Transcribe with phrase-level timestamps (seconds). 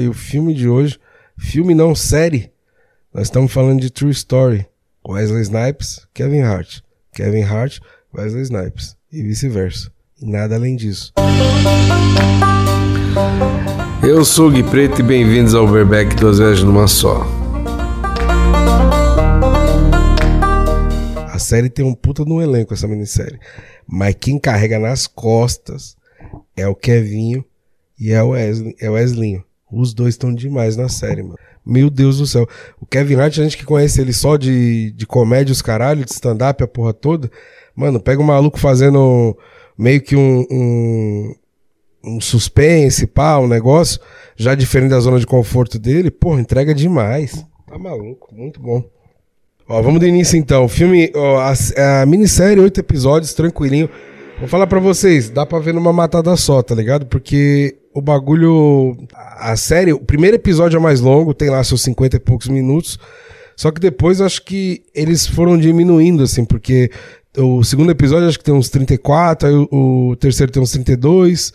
[0.00, 0.96] E o filme de hoje,
[1.36, 2.52] filme não série,
[3.12, 4.64] nós estamos falando de True Story.
[5.04, 6.82] Wesley Snipes, Kevin Hart.
[7.12, 7.80] Kevin Hart,
[8.16, 8.96] Wesley Snipes.
[9.10, 9.90] E vice-versa.
[10.22, 11.12] E nada além disso.
[14.00, 17.26] Eu sou o Gui Preto e bem-vindos ao Overback Duas Vezes Numa Só.
[21.26, 23.40] A série tem um puta no elenco, essa minissérie.
[23.84, 25.96] Mas quem carrega nas costas
[26.56, 27.44] é o Kevinho
[27.98, 29.47] e é o Wesley, é o Weslinho.
[29.70, 31.38] Os dois estão demais na série, mano.
[31.64, 32.48] Meu Deus do céu.
[32.80, 36.10] O Kevin Hart, a gente que conhece ele só de, de comédia, os caralho, de
[36.10, 37.30] stand-up, a porra toda.
[37.76, 39.36] Mano, pega um maluco fazendo
[39.76, 41.34] meio que um, um,
[42.04, 44.00] um suspense, pá, um negócio,
[44.36, 46.10] já diferente da zona de conforto dele.
[46.10, 47.44] Porra, entrega demais.
[47.66, 48.82] Tá maluco, muito bom.
[49.68, 50.64] Ó, vamos do início então.
[50.64, 53.90] O filme, ó, a, a minissérie, oito episódios, tranquilinho.
[54.38, 57.06] Vou falar para vocês, dá pra ver numa matada só, tá ligado?
[57.06, 58.96] Porque o bagulho.
[59.14, 62.98] A série, o primeiro episódio é mais longo, tem lá seus 50 e poucos minutos.
[63.56, 66.90] Só que depois acho que eles foram diminuindo, assim, porque
[67.36, 71.52] o segundo episódio acho que tem uns 34, aí o, o terceiro tem uns 32.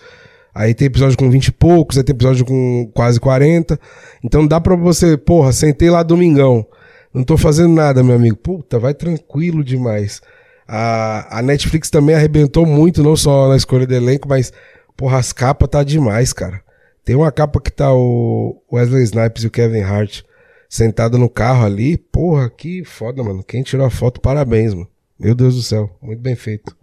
[0.56, 3.80] Aí tem episódio com 20 e poucos, aí tem episódio com quase 40.
[4.24, 6.66] Então dá pra você, porra, sentei lá domingão.
[7.14, 8.38] Não tô fazendo nada, meu amigo.
[8.38, 10.22] Puta, vai tranquilo demais.
[10.68, 14.54] A, a Netflix também arrebentou muito, não só na escolha do elenco, mas
[14.96, 16.62] Porra, as capas tá demais, cara.
[17.04, 20.22] Tem uma capa que tá o Wesley Snipes e o Kevin Hart
[20.70, 21.98] sentado no carro ali.
[21.98, 23.44] Porra, que foda, mano.
[23.44, 24.88] Quem tirou a foto, parabéns, mano.
[25.20, 26.76] Meu Deus do céu, muito bem feito.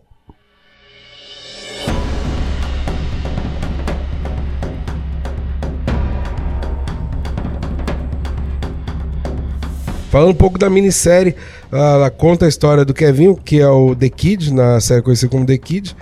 [10.11, 11.36] Falando um pouco da minissérie,
[11.70, 15.47] ela conta a história do Kevin, que é o The Kid, na série conhecida como
[15.47, 15.97] The Kid.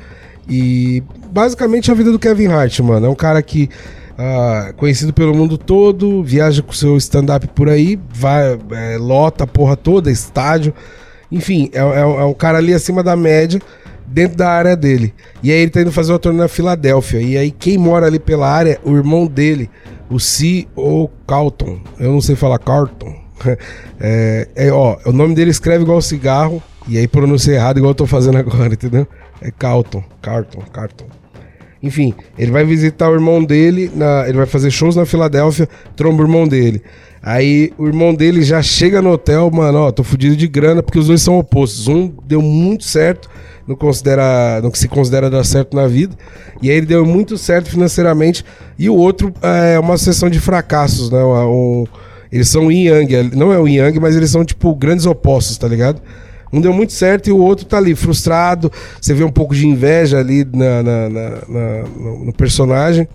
[0.49, 3.07] E basicamente a vida do Kevin Hart, mano.
[3.07, 3.69] É um cara que.
[4.19, 9.47] Uh, conhecido pelo mundo todo, viaja com seu stand-up por aí, vai, é, lota a
[9.47, 10.75] porra toda, estádio.
[11.31, 13.61] Enfim, é, é, é, um cara ali acima da média,
[14.05, 15.15] dentro da área dele.
[15.41, 17.21] E aí ele tá indo fazer uma turnê na Filadélfia.
[17.21, 19.71] E aí quem mora ali pela área, o irmão dele,
[20.11, 21.09] o C.O.
[21.27, 21.79] Carlton.
[21.99, 23.15] Eu não sei falar Carlton.
[24.01, 27.95] é, é, ó, o nome dele escreve igual cigarro, e aí pronuncia errado igual eu
[27.95, 29.07] tô fazendo agora, entendeu?
[29.41, 31.07] É Carlton, Carlton, Carlton.
[31.83, 36.23] Enfim, ele vai visitar o irmão dele, na, ele vai fazer shows na Filadélfia, tromba
[36.23, 36.83] o irmão dele.
[37.23, 40.99] Aí o irmão dele já chega no hotel, mano, ó, tô fudido de grana, porque
[40.99, 41.89] os dois são opostos.
[41.89, 43.29] Um deu muito certo,
[43.67, 46.17] não, considera, não se considera dar certo na vida,
[46.63, 48.45] e aí ele deu muito certo financeiramente,
[48.79, 51.23] e o outro é uma sessão de fracassos, né?
[51.23, 51.85] Um,
[52.31, 55.57] eles são yin yang, não é o yin yang, mas eles são tipo grandes opostos,
[55.59, 56.01] tá ligado?
[56.53, 58.71] Um deu muito certo e o outro tá ali frustrado.
[59.01, 63.09] Você vê um pouco de inveja ali na, na, na, na no, no, personagem.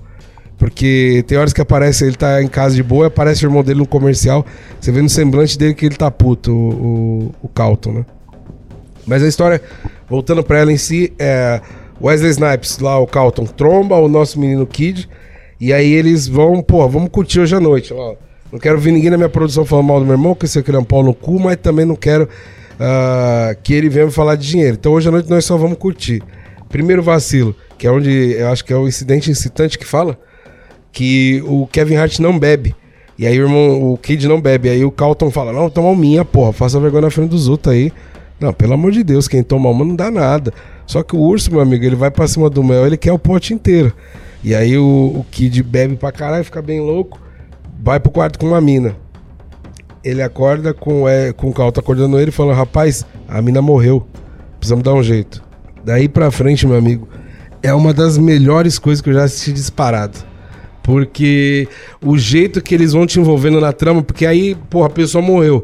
[0.57, 3.79] Porque tem horas que aparece, ele tá em casa de boa aparece o irmão dele
[3.79, 4.45] no comercial.
[4.79, 8.05] Você vê no semblante dele que ele tá puto, o, o, o Calton, né?
[9.05, 9.61] Mas a história,
[10.09, 11.59] voltando pra ela em si, é
[12.01, 15.09] Wesley Snipes, lá o Calton, tromba o nosso menino Kid.
[15.59, 17.93] E aí eles vão, pô, vamos curtir hoje à noite.
[17.93, 18.15] Ó.
[18.51, 20.79] Não quero ver ninguém na minha produção falando mal do meu irmão, que você queria
[20.79, 22.29] um pau no cu, mas também não quero
[22.83, 24.75] uh, que ele venha me falar de dinheiro.
[24.79, 26.21] Então hoje à noite nós só vamos curtir.
[26.69, 30.17] Primeiro vacilo, que é onde eu acho que é o incidente incitante que fala,
[30.91, 32.75] que o Kevin Hart não bebe.
[33.17, 34.69] E aí o irmão, o Kid não bebe.
[34.69, 37.91] Aí o Calton fala: Não, toma minha, porra, faça vergonha na frente dos outros aí.
[38.39, 40.51] Não, pelo amor de Deus, quem toma uma não dá nada.
[40.85, 43.19] Só que o urso, meu amigo, ele vai pra cima do mel, ele quer o
[43.19, 43.93] pote inteiro.
[44.43, 47.21] E aí o, o Kid bebe pra caralho, fica bem louco,
[47.81, 48.95] vai pro quarto com uma mina
[50.03, 54.05] ele acorda com, é, com o Calto acordando ele falando, rapaz, a mina morreu.
[54.59, 55.43] Precisamos dar um jeito.
[55.83, 57.07] Daí pra frente, meu amigo,
[57.61, 60.17] é uma das melhores coisas que eu já assisti disparado.
[60.81, 61.67] Porque
[62.03, 65.63] o jeito que eles vão te envolvendo na trama, porque aí, porra, a pessoa morreu.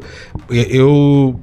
[0.50, 1.38] Eu.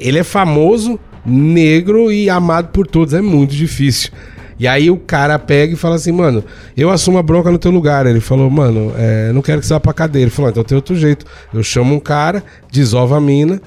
[0.00, 3.14] Ele é famoso, negro e amado por todos.
[3.14, 4.10] É muito difícil.
[4.58, 6.42] E aí o cara pega e fala assim, mano,
[6.76, 8.06] eu assumo a bronca no teu lugar.
[8.06, 10.22] Ele falou, mano, é, não quero que você vá pra cadeia.
[10.24, 11.26] Ele falou, então tem outro jeito.
[11.52, 12.42] Eu chamo um cara,
[12.72, 13.60] desova a mina,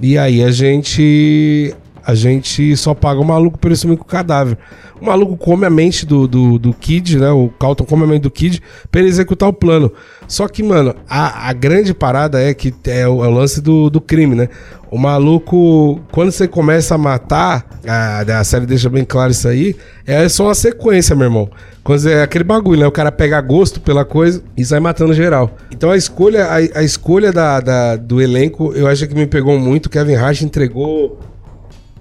[0.00, 1.74] e aí a gente.
[2.04, 4.56] A gente só paga o maluco por esse único cadáver.
[5.00, 7.30] O maluco come a mente do, do, do Kid, né?
[7.30, 9.90] O Calton come a mente do Kid pra ele executar o plano.
[10.28, 13.88] Só que, mano, a, a grande parada é que é o, é o lance do,
[13.88, 14.48] do crime, né?
[14.90, 19.76] O maluco, quando você começa a matar, a, a série deixa bem claro isso aí,
[20.04, 21.48] é só uma sequência, meu irmão.
[21.82, 22.86] Quando é aquele bagulho, né?
[22.86, 25.56] O cara pega gosto pela coisa e sai matando geral.
[25.70, 29.58] Então a escolha, a, a escolha da, da, do elenco, eu acho que me pegou
[29.58, 29.88] muito.
[29.88, 31.18] Kevin Hart entregou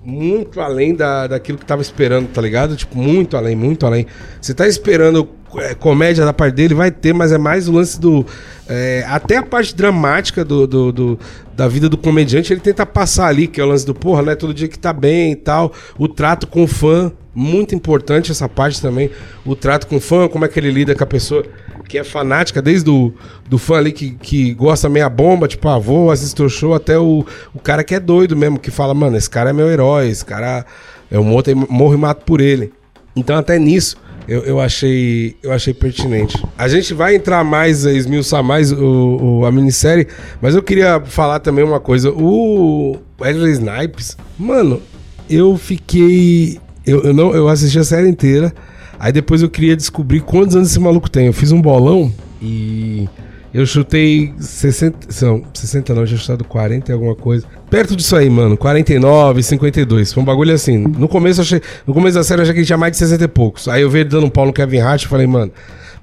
[0.09, 2.75] muito além da, daquilo que tava esperando, tá ligado?
[2.75, 4.07] Tipo, muito além, muito além.
[4.41, 7.99] Você tá esperando é, comédia da parte dele, vai ter, mas é mais o lance
[7.99, 8.25] do.
[8.67, 11.19] É, até a parte dramática do, do, do,
[11.55, 14.35] da vida do comediante, ele tenta passar ali, que é o lance do porra, né?
[14.35, 15.71] Todo dia que tá bem e tal.
[15.97, 19.09] O trato com o fã, muito importante essa parte também.
[19.45, 21.45] O trato com o fã, como é que ele lida com a pessoa
[21.89, 23.11] que é fanática, desde do,
[23.49, 26.99] do fã ali que, que gosta meia bomba, tipo, ah, vou assistir o show, até
[26.99, 30.07] o, o cara que é doido mesmo, que fala, mano, esse cara é meu herói,
[30.07, 30.65] esse cara
[31.09, 32.71] é um outro, morro e mato por ele.
[33.15, 33.97] Então, até nisso
[34.27, 36.37] eu, eu, achei, eu achei pertinente.
[36.55, 40.07] A gente vai entrar mais, esmiuçar mais o, o, a minissérie,
[40.39, 42.11] mas eu queria falar também uma coisa.
[42.11, 44.79] O Wesley Snipes, mano,
[45.27, 46.59] eu fiquei.
[46.85, 48.53] Eu, eu, não, eu assisti a série inteira.
[48.99, 51.27] Aí depois eu queria descobrir quantos anos esse maluco tem.
[51.27, 52.11] Eu fiz um bolão
[52.41, 53.07] e
[53.53, 55.07] eu chutei 60.
[55.25, 57.45] Não, 60 não, eu tinha chutado 40 e alguma coisa.
[57.69, 58.57] Perto disso aí, mano.
[58.57, 60.13] 49, 52.
[60.13, 60.77] Foi um bagulho assim.
[60.77, 63.23] No começo, achei, no começo da série eu achei que ele tinha mais de 60
[63.23, 63.67] e poucos.
[63.69, 65.51] Aí eu vi ele dando um pau no Kevin Hart e falei, mano,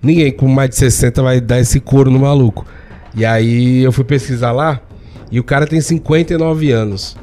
[0.03, 2.65] ninguém com mais de 60 vai dar esse couro no maluco.
[3.15, 4.81] E aí eu fui pesquisar lá
[5.31, 7.17] e o cara tem 59 anos.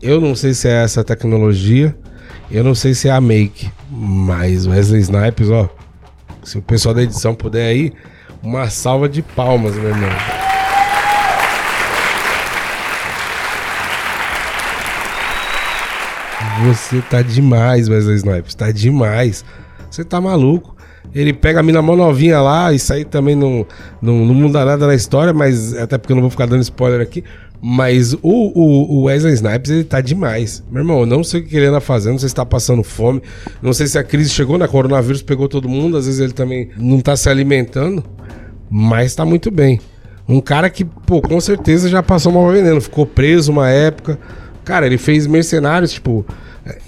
[0.00, 1.94] Eu não sei se é essa tecnologia,
[2.50, 5.68] eu não sei se é a make, mas Wesley Snipes, ó.
[6.42, 7.92] Se o pessoal da edição puder aí,
[8.42, 10.10] uma salva de palmas, meu irmão.
[16.64, 18.54] Você tá demais, Wesley Snipes.
[18.54, 19.44] Tá demais.
[19.90, 20.76] Você tá maluco.
[21.14, 23.66] Ele pega a mina mão novinha lá, isso aí também não,
[24.00, 27.00] não, não muda nada na história, mas até porque eu não vou ficar dando spoiler
[27.00, 27.24] aqui.
[27.62, 30.62] Mas o, o, o, Wesley Snipes, ele tá demais.
[30.70, 32.82] Meu irmão, eu não sei o que ele anda fazendo, não sei se tá passando
[32.82, 33.22] fome,
[33.60, 36.70] não sei se a crise chegou na coronavírus, pegou todo mundo, às vezes ele também
[36.78, 38.02] não tá se alimentando,
[38.70, 39.78] mas tá muito bem.
[40.26, 44.18] Um cara que, pô, com certeza já passou mal veneno, ficou preso uma época.
[44.64, 46.24] Cara, ele fez Mercenários, tipo.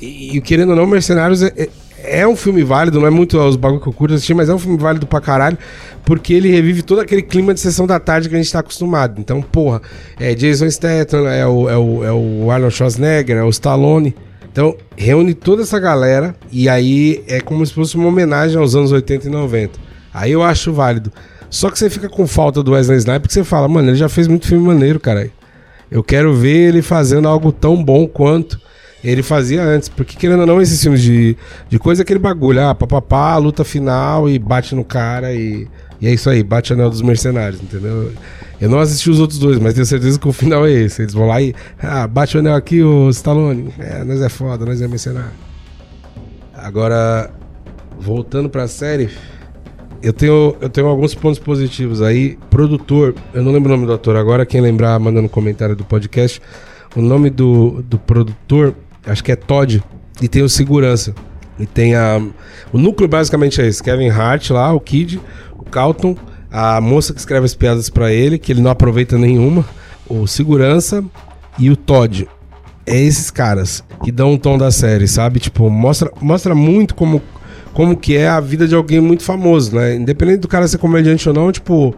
[0.01, 1.69] E, e querendo ou não, Mercenários é, é
[2.05, 4.55] é um filme válido, não é muito os bagulho que eu curto assistir, mas é
[4.55, 5.57] um filme válido pra caralho,
[6.05, 9.21] porque ele revive todo aquele clima de sessão da tarde que a gente tá acostumado.
[9.21, 9.81] Então, porra,
[10.19, 14.15] é Jason Statham, é o, é o, é o Arnold Schwarzenegger, é o Stallone.
[14.51, 18.93] Então, reúne toda essa galera e aí é como se fosse uma homenagem aos anos
[18.93, 19.79] 80 e 90.
[20.13, 21.11] Aí eu acho válido.
[21.49, 24.09] Só que você fica com falta do Wesley Snipes porque você fala, mano, ele já
[24.09, 25.31] fez muito filme maneiro, cara.
[25.91, 28.61] Eu quero ver ele fazendo algo tão bom quanto
[29.11, 29.89] ele fazia antes.
[29.89, 31.37] Porque, querendo ou não, esses filmes de,
[31.69, 35.67] de coisa, é aquele bagulho, ah, papapá, luta final e bate no cara e,
[36.01, 38.13] e é isso aí, bate anel dos mercenários, entendeu?
[38.61, 41.03] Eu não assisti os outros dois, mas tenho certeza que o final é esse.
[41.03, 43.75] Eles vão lá e, ah, bate o anel aqui, o Stallone.
[43.79, 45.33] É, nós é foda, nós é mercenário.
[46.55, 47.29] Agora,
[47.99, 49.11] voltando pra série,
[50.01, 52.39] eu tenho, eu tenho alguns pontos positivos aí.
[52.51, 55.85] Produtor, eu não lembro o nome do ator agora, quem lembrar, manda no comentário do
[55.85, 56.41] podcast.
[56.95, 58.75] O nome do, do produtor
[59.07, 59.83] acho que é Todd,
[60.21, 61.15] e tem o segurança.
[61.59, 62.21] E tem a.
[62.73, 65.21] O núcleo basicamente é esse: Kevin Hart lá, o Kid,
[65.57, 66.17] o Calton,
[66.51, 69.65] a moça que escreve as piadas para ele, que ele não aproveita nenhuma,
[70.09, 71.05] o segurança
[71.59, 72.29] e o Todd.
[72.85, 75.39] É esses caras que dão um tom da série, sabe?
[75.39, 77.23] Tipo, mostra, mostra muito como,
[77.73, 79.95] como que é a vida de alguém muito famoso, né?
[79.95, 81.95] Independente do cara ser comediante ou não, tipo,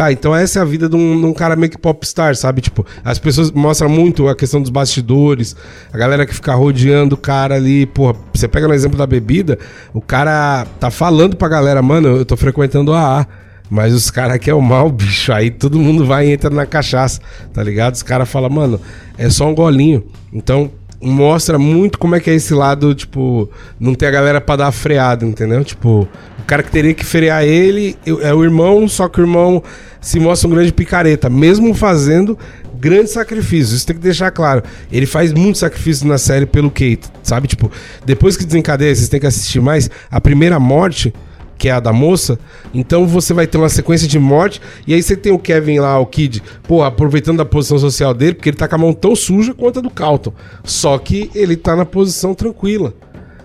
[0.00, 2.62] Tá, então essa é a vida de um, de um, cara meio que popstar, sabe?
[2.62, 5.54] Tipo, as pessoas mostram muito a questão dos bastidores,
[5.92, 9.58] a galera que fica rodeando o cara ali, porra, você pega no exemplo da bebida,
[9.92, 13.26] o cara tá falando pra galera, mano, eu tô frequentando a A.
[13.68, 16.64] Mas os caras que é o mal, bicho, aí todo mundo vai e entra na
[16.64, 17.20] cachaça,
[17.52, 17.94] tá ligado?
[17.94, 18.80] Os caras falam, mano,
[19.18, 20.02] é só um golinho.
[20.32, 24.56] Então, mostra muito como é que é esse lado, tipo, não ter a galera pra
[24.56, 25.64] dar freada, entendeu?
[25.64, 26.06] Tipo,
[26.38, 29.62] o cara que teria que frear ele é o irmão, só que o irmão
[30.00, 32.38] se mostra um grande picareta, mesmo fazendo
[32.78, 33.72] grandes sacrifícios.
[33.72, 34.62] Isso tem que deixar claro.
[34.90, 37.48] Ele faz muitos sacrifícios na série pelo Kate, sabe?
[37.48, 37.70] Tipo,
[38.04, 39.90] depois que desencadeia, vocês têm que assistir mais.
[40.10, 41.12] A primeira morte
[41.60, 42.38] que é a da moça,
[42.72, 45.98] então você vai ter uma sequência de morte, e aí você tem o Kevin lá,
[45.98, 49.14] o Kid, pô, aproveitando da posição social dele, porque ele tá com a mão tão
[49.14, 50.32] suja quanto a do Calton.
[50.64, 52.94] Só que ele tá na posição tranquila.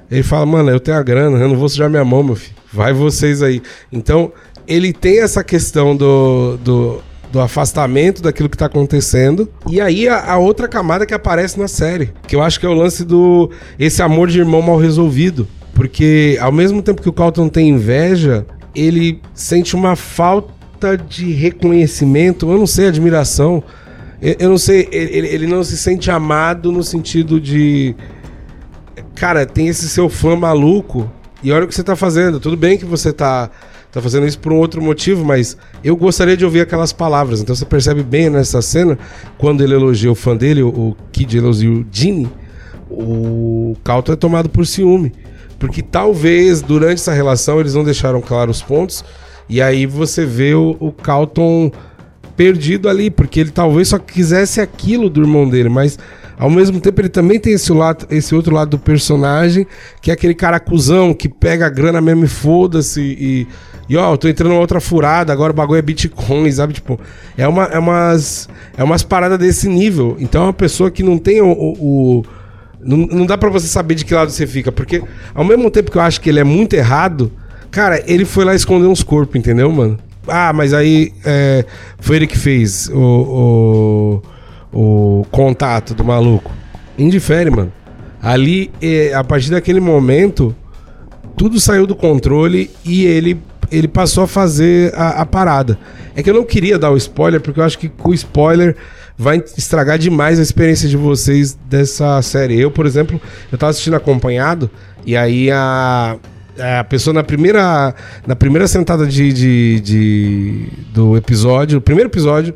[0.10, 2.56] Ele fala, mano, eu tenho a grana, eu não vou sujar minha mão, meu filho.
[2.72, 3.62] Vai vocês aí.
[3.92, 4.32] Então,
[4.66, 7.02] ele tem essa questão do, do,
[7.34, 9.50] do afastamento daquilo que tá acontecendo.
[9.70, 12.70] E aí a, a, outra camada que aparece na série, que eu acho que é
[12.70, 15.46] o lance do esse amor de irmão mal resolvido.
[15.86, 22.50] Porque ao mesmo tempo que o Calton tem inveja, ele sente uma falta de reconhecimento,
[22.50, 23.64] eu não sei, admiração.
[24.20, 27.96] Eu, eu não sei, ele, ele não se sente amado no sentido de.
[29.14, 31.08] Cara, tem esse seu fã maluco
[31.44, 32.40] e olha o que você tá fazendo.
[32.40, 33.52] Tudo bem que você tá,
[33.92, 37.42] tá fazendo isso por um outro motivo, mas eu gostaria de ouvir aquelas palavras.
[37.42, 38.98] Então você percebe bem nessa cena,
[39.38, 42.28] quando ele elogia o fã dele, o, o Kid elogia o Gene
[42.90, 45.12] o Calton é tomado por ciúme.
[45.60, 49.04] Porque talvez durante essa relação eles não deixaram claros os pontos.
[49.48, 51.72] E aí você vê o, o Calton
[52.36, 55.98] perdido ali, porque ele talvez só quisesse aquilo do irmão dele, mas
[56.38, 59.66] ao mesmo tempo ele também tem esse, lado, esse outro lado do personagem,
[60.02, 63.48] que é aquele cara cuzão que pega a grana mesmo e foda-se e.
[63.88, 66.74] E ó, eu tô entrando numa outra furada, agora o bagulho é Bitcoin, sabe?
[66.74, 67.00] Tipo,
[67.38, 68.50] é, uma, é umas.
[68.76, 70.18] É umas paradas desse nível.
[70.20, 71.52] Então é uma pessoa que não tem o.
[71.52, 71.74] o,
[72.20, 72.24] o
[72.86, 74.72] não, não dá para você saber de que lado você fica.
[74.72, 75.02] Porque
[75.34, 77.32] ao mesmo tempo que eu acho que ele é muito errado,
[77.72, 79.98] cara, ele foi lá esconder uns corpos, entendeu, mano?
[80.28, 81.66] Ah, mas aí é,
[82.00, 84.22] foi ele que fez o,
[84.72, 86.52] o, o contato do maluco.
[86.98, 87.74] Indifere, mano.
[88.22, 90.56] Ali, é, a partir daquele momento,
[91.36, 93.40] tudo saiu do controle e ele,
[93.72, 95.78] ele passou a fazer a, a parada.
[96.16, 98.76] É que eu não queria dar o spoiler, porque eu acho que com o spoiler
[99.18, 102.60] vai estragar demais a experiência de vocês dessa série.
[102.60, 103.20] Eu, por exemplo,
[103.52, 104.70] eu tava assistindo acompanhado,
[105.06, 106.18] e aí a,
[106.80, 107.94] a pessoa na primeira,
[108.26, 112.54] na primeira sentada de, de, de do episódio, o primeiro episódio,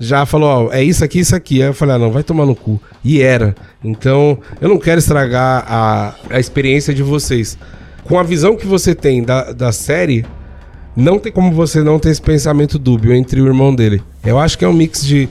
[0.00, 1.60] já falou, ó, é isso aqui, isso aqui.
[1.62, 2.80] Aí eu falei, ah, não, vai tomar no cu.
[3.04, 3.54] E era.
[3.84, 7.58] Então, eu não quero estragar a, a experiência de vocês.
[8.02, 10.24] Com a visão que você tem da, da série,
[10.96, 14.02] não tem como você não ter esse pensamento dúbio entre o irmão dele.
[14.24, 15.28] Eu acho que é um mix de.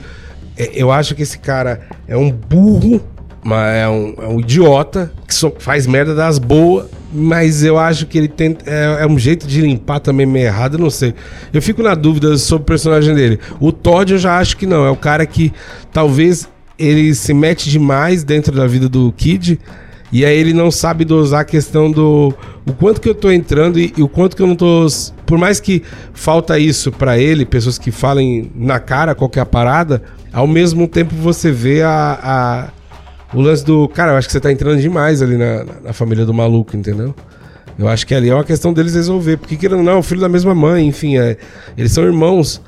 [0.59, 3.01] É- Eu acho que esse cara é um burro,
[3.43, 8.05] mas é um, é um idiota, que só faz merda das boas, mas eu acho
[8.05, 8.55] que ele tem.
[8.65, 11.13] É, é um jeito de limpar também meio errado, não sei.
[11.53, 13.39] Eu fico na dúvida sobre o personagem dele.
[13.59, 14.85] O Todd eu já acho que não.
[14.85, 15.51] É o cara que
[15.91, 16.47] talvez
[16.77, 19.59] ele se mete demais dentro da vida do Kid.
[20.11, 22.33] E aí ele não sabe dosar a questão do
[22.65, 24.87] o quanto que eu tô entrando e, e o quanto que eu não tô.
[25.25, 30.01] Por mais que falta isso pra ele, pessoas que falem na cara qualquer parada,
[30.33, 32.69] ao mesmo tempo você vê a, a-
[33.33, 33.87] o lance do.
[33.89, 37.13] Cara, eu acho que você tá entrando demais ali na, na- família do maluco, entendeu?
[37.77, 39.37] Eu acho que ali é uma questão deles resolver.
[39.37, 41.37] Porque querendo não, é o filho da mesma mãe, enfim, é,
[41.77, 42.61] eles são irmãos.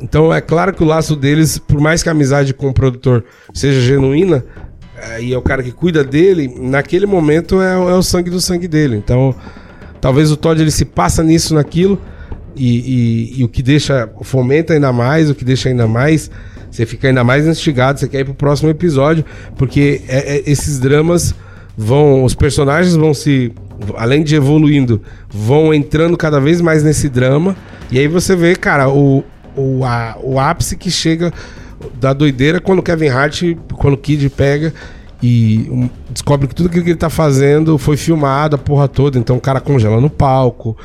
[0.00, 3.24] Então é claro que o laço deles, por mais que a amizade com o produtor
[3.54, 4.44] seja genuína,
[4.96, 8.30] é, e é o cara que cuida dele, naquele momento é, o- é o sangue
[8.30, 8.96] do sangue dele.
[8.96, 9.34] Então,
[10.00, 11.98] talvez o Todd ele se passa nisso, naquilo,
[12.54, 12.78] e,
[13.36, 16.30] e- e o que deixa, fomenta ainda mais, o que deixa ainda mais,
[16.78, 19.24] você fica ainda mais instigado, você quer ir pro próximo episódio,
[19.56, 21.34] porque é- é- esses dramas
[21.76, 23.52] vão, os personagens vão se,
[23.96, 27.56] além de evoluindo, vão entrando cada vez mais nesse drama,
[27.90, 29.24] e aí você vê, cara, o,
[29.56, 31.32] o, a- o ápice que chega
[32.00, 33.42] da doideira quando Kevin Hart,
[33.74, 34.72] quando o Kid pega
[35.20, 39.18] e descobre que tudo aquilo que ele tá fazendo foi filmado, a porra toda.
[39.18, 40.76] Então o cara congela no palco.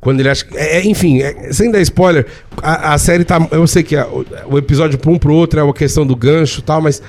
[0.00, 0.46] Quando ele acha.
[0.54, 2.26] é, é, enfim, é, sem dar spoiler,
[2.62, 3.44] a, a série tá.
[3.50, 6.14] Eu sei que a- o, o episódio pra um pro outro é uma questão do
[6.14, 7.02] gancho e tal, mas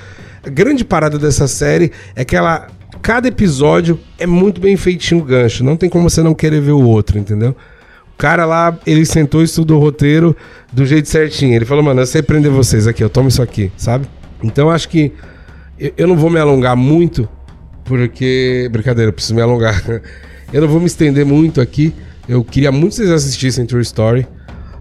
[0.44, 2.66] a grande parada dessa série é que ela.
[3.02, 5.62] Cada episódio é muito bem feitinho o gancho.
[5.64, 7.50] Não tem como você não querer ver o outro, entendeu?
[8.12, 10.36] O cara lá, ele sentou e estudou o roteiro
[10.72, 11.54] do jeito certinho.
[11.54, 14.06] Ele falou, mano, eu sei prender vocês aqui, eu tomo isso aqui, sabe?
[14.42, 15.12] Então acho que
[15.78, 17.26] eu, eu não vou me alongar muito,
[17.84, 18.68] porque.
[18.70, 19.82] Brincadeira, eu preciso me alongar.
[20.52, 21.94] Eu não vou me estender muito aqui.
[22.30, 24.24] Eu queria muito que vocês assistissem True Story.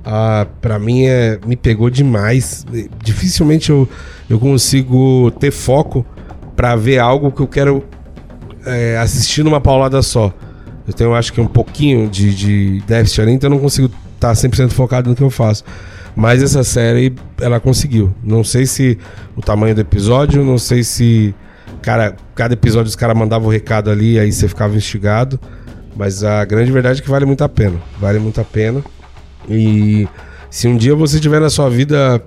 [0.06, 2.64] Ah, pra mim é, me pegou demais.
[3.04, 3.90] Dificilmente eu,
[4.30, 6.06] eu consigo ter foco
[6.56, 7.84] pra ver algo que eu quero
[8.64, 10.32] é, assistir numa paulada só.
[10.88, 14.32] Eu tenho, acho que, um pouquinho de, de déficit ali, então eu não consigo estar
[14.32, 15.64] 100% focado no que eu faço.
[16.16, 18.14] Mas essa série, ela conseguiu.
[18.24, 18.96] Não sei se
[19.36, 21.34] o tamanho do episódio, não sei se.
[21.82, 25.40] Cara, cada episódio os caras mandavam o recado ali, aí você ficava instigado.
[26.00, 27.78] Mas a grande verdade é que vale muito a pena.
[28.00, 28.82] Vale muito a pena.
[29.50, 30.08] E
[30.50, 32.24] se um dia você estiver na sua vida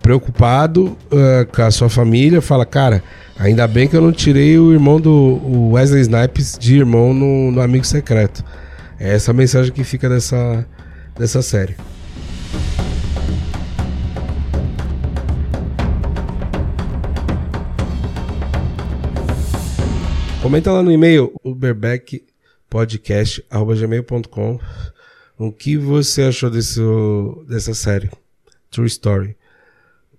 [0.00, 3.02] preocupado ah, com a sua família, fala, cara,
[3.36, 7.60] ainda bem que eu não tirei o irmão do Wesley Snipes de irmão no, no
[7.60, 8.44] Amigo Secreto.
[9.00, 10.64] É essa a mensagem que fica dessa,
[11.18, 11.74] dessa série.
[20.40, 21.32] Comenta lá no e-mail
[22.70, 24.60] uberbackpodcast.gmail.com
[25.38, 26.80] o que você achou desse,
[27.46, 28.10] dessa série.
[28.70, 29.36] True Story.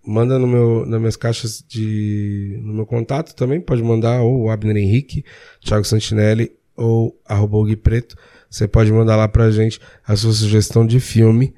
[0.05, 2.57] Manda no meu, nas minhas caixas de.
[2.63, 3.59] no meu contato também.
[3.59, 5.25] Pode mandar ou Abner Henrique,
[5.61, 8.15] Thiago Santinelli ou arroba Preto.
[8.49, 11.53] Você pode mandar lá pra gente a sua sugestão de filme.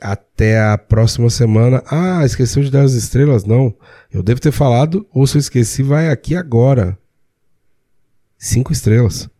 [0.00, 1.82] Até a próxima semana.
[1.86, 3.44] Ah, esqueceu de dar as estrelas?
[3.44, 3.72] Não.
[4.12, 6.98] Eu devo ter falado, ou se eu esqueci, vai aqui agora.
[8.36, 9.30] Cinco estrelas.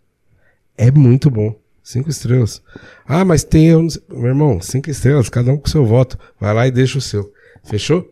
[0.77, 1.55] É muito bom.
[1.83, 2.63] Cinco estrelas.
[3.07, 3.87] Ah, mas tem eu.
[4.09, 6.19] Meu irmão, cinco estrelas, cada um com seu voto.
[6.39, 7.33] Vai lá e deixa o seu.
[7.65, 8.09] Fechou?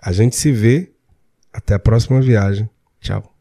[0.00, 0.92] A gente se vê.
[1.52, 2.70] Até a próxima viagem.
[3.00, 3.34] Tchau.